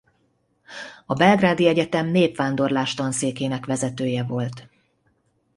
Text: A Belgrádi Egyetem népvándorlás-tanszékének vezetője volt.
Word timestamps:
A 1.05 1.13
Belgrádi 1.13 1.67
Egyetem 1.67 2.07
népvándorlás-tanszékének 2.07 3.65
vezetője 3.65 4.23
volt. 4.23 4.69